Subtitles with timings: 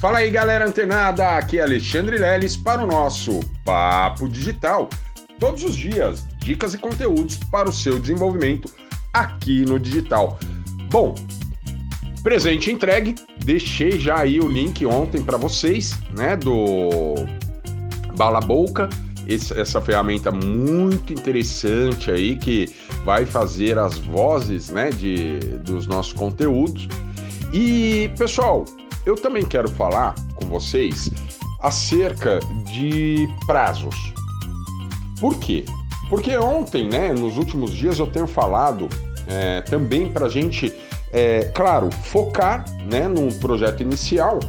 [0.00, 1.36] Fala aí, galera antenada!
[1.36, 4.88] Aqui é Alexandre Leles para o nosso Papo Digital.
[5.38, 8.72] Todos os dias, dicas e conteúdos para o seu desenvolvimento
[9.12, 10.38] aqui no digital.
[10.90, 11.14] Bom,
[12.22, 17.16] presente entregue, deixei já aí o link ontem para vocês, né, do
[18.16, 18.88] Bala Boca,
[19.28, 22.74] essa ferramenta muito interessante aí que
[23.04, 26.88] vai fazer as vozes, né, de, dos nossos conteúdos.
[27.52, 28.64] E, pessoal,
[29.04, 31.10] eu também quero falar com vocês
[31.60, 33.94] acerca de prazos.
[35.20, 35.64] Por quê?
[36.08, 38.88] Porque ontem, né, nos últimos dias, eu tenho falado
[39.26, 40.72] é, também para a gente,
[41.12, 44.40] é, claro, focar né, num projeto inicial,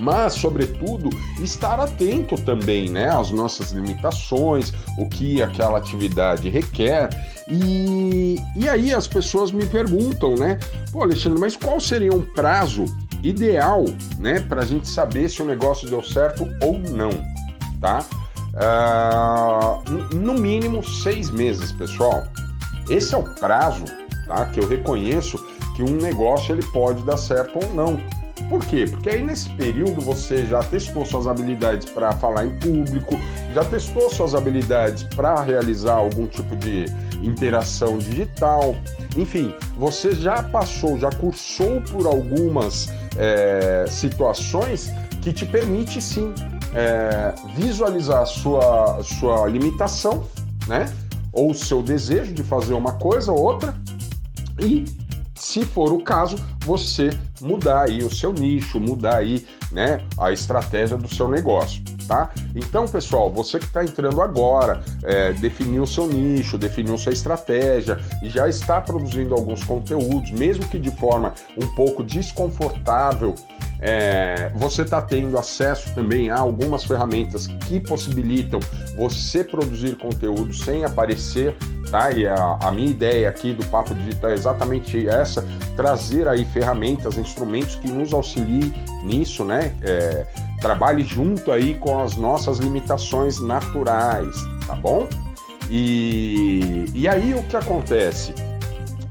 [0.00, 1.10] mas, sobretudo,
[1.42, 7.10] estar atento também né, às nossas limitações, o que aquela atividade requer.
[7.46, 10.58] E, e aí as pessoas me perguntam, né?
[10.90, 12.86] Pô, Alexandre, mas qual seria um prazo
[13.22, 13.84] ideal,
[14.18, 17.10] né, para a gente saber se o negócio deu certo ou não,
[17.80, 18.04] tá?
[18.50, 22.24] Uh, no mínimo seis meses, pessoal.
[22.88, 23.84] Esse é o prazo,
[24.26, 24.46] tá?
[24.46, 25.38] Que eu reconheço
[25.76, 28.00] que um negócio ele pode dar certo ou não.
[28.48, 28.86] Por quê?
[28.90, 33.14] Porque aí nesse período você já testou suas habilidades para falar em público,
[33.54, 36.86] já testou suas habilidades para realizar algum tipo de
[37.22, 38.74] interação digital,
[39.16, 44.90] enfim, você já passou, já cursou por algumas é, situações
[45.22, 46.32] que te permite sim
[46.74, 50.26] é, visualizar a sua, sua limitação,
[50.66, 50.92] né?
[51.32, 53.74] Ou seu desejo de fazer uma coisa ou outra.
[54.58, 54.84] E
[55.34, 57.10] se for o caso, você
[57.40, 62.28] mudar aí o seu nicho, mudar aí, né, a estratégia do seu negócio tá?
[62.56, 68.28] Então, pessoal, você que está entrando agora, é, definiu seu nicho, definiu sua estratégia e
[68.28, 73.36] já está produzindo alguns conteúdos, mesmo que de forma um pouco desconfortável,
[73.80, 78.58] é, você está tendo acesso também a algumas ferramentas que possibilitam
[78.96, 81.56] você produzir conteúdo sem aparecer,
[81.92, 82.10] tá?
[82.10, 85.46] E a, a minha ideia aqui do Papo Digital é exatamente essa:
[85.76, 89.74] trazer aí ferramentas, instrumentos que nos auxiliem nisso, né?
[89.80, 90.26] É,
[90.60, 95.08] trabalhe junto aí com as nossas limitações naturais, tá bom?
[95.68, 98.34] E, e aí o que acontece?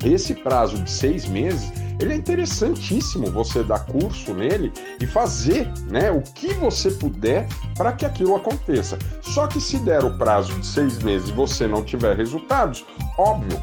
[0.04, 4.72] Esse prazo de seis meses ele é interessantíssimo você dar curso nele
[5.02, 7.46] e fazer né, o que você puder
[7.76, 8.98] para que aquilo aconteça.
[9.22, 12.86] Só que se der o prazo de seis meses e você não tiver resultados,
[13.18, 13.60] óbvio,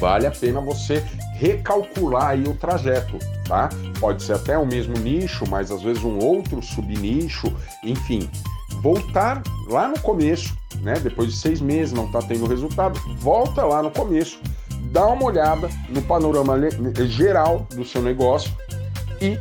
[0.00, 3.68] vale a pena você recalcular aí o trajeto, tá?
[4.00, 7.52] Pode ser até o mesmo nicho, mas às vezes um outro subnicho,
[7.82, 8.28] enfim,
[8.80, 10.94] voltar lá no começo, né?
[11.00, 14.38] Depois de seis meses não está tendo resultado, volta lá no começo,
[14.92, 16.54] dá uma olhada no panorama
[17.06, 18.52] geral do seu negócio
[19.20, 19.38] e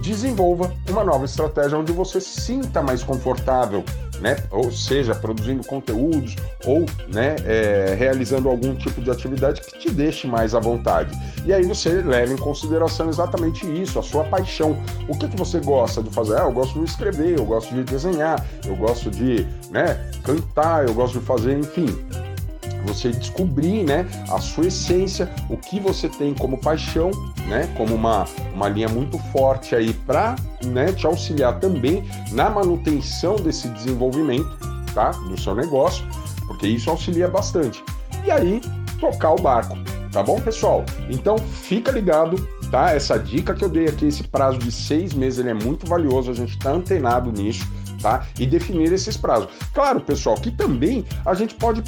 [0.00, 3.84] desenvolva uma nova estratégia onde você se sinta mais confortável
[4.20, 4.36] né?
[4.50, 10.26] Ou seja, produzindo conteúdos ou né, é, realizando algum tipo de atividade que te deixe
[10.26, 11.16] mais à vontade.
[11.44, 14.76] E aí você leva em consideração exatamente isso, a sua paixão.
[15.08, 16.36] O que, que você gosta de fazer?
[16.36, 20.94] Ah, eu gosto de escrever, eu gosto de desenhar, eu gosto de né, cantar, eu
[20.94, 21.86] gosto de fazer, enfim
[22.86, 27.10] você descobrir né, a sua essência, o que você tem como paixão,
[27.48, 28.24] né, como uma,
[28.54, 34.56] uma linha muito forte aí para né, te auxiliar também na manutenção desse desenvolvimento
[34.94, 36.06] tá, do seu negócio,
[36.46, 37.84] porque isso auxilia bastante.
[38.24, 38.60] E aí,
[38.98, 39.76] tocar o barco,
[40.10, 40.84] tá bom, pessoal?
[41.10, 42.36] Então, fica ligado,
[42.70, 42.92] tá?
[42.92, 46.30] Essa dica que eu dei aqui, esse prazo de seis meses, ele é muito valioso,
[46.30, 47.66] a gente está antenado nisso.
[48.02, 48.26] Tá?
[48.38, 49.48] E definir esses prazos.
[49.72, 51.82] Claro, pessoal, que também a gente pode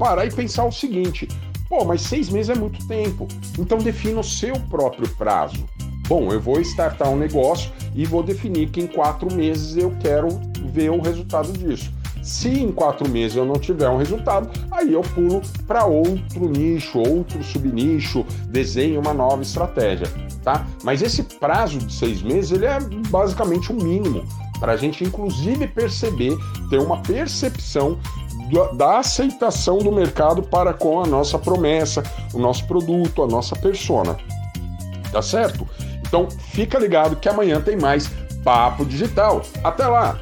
[0.00, 1.28] parar e pensar o seguinte:
[1.68, 3.28] pô, mas seis meses é muito tempo.
[3.58, 5.68] Então defina o seu próprio prazo.
[6.08, 10.28] Bom, eu vou startar um negócio e vou definir que em quatro meses eu quero
[10.72, 11.92] ver o resultado disso.
[12.22, 16.98] Se em quatro meses eu não tiver um resultado, aí eu pulo para outro nicho,
[16.98, 20.06] outro subnicho, desenho uma nova estratégia,
[20.42, 20.66] tá?
[20.82, 22.78] Mas esse prazo de seis meses ele é
[23.08, 24.24] basicamente o mínimo
[24.58, 26.36] para a gente inclusive perceber,
[26.68, 27.98] ter uma percepção
[28.74, 32.02] da aceitação do mercado para com a nossa promessa,
[32.34, 34.16] o nosso produto, a nossa persona.
[35.12, 35.66] Tá certo?
[36.06, 38.10] Então fica ligado que amanhã tem mais
[38.44, 39.42] Papo Digital.
[39.62, 40.20] Até lá!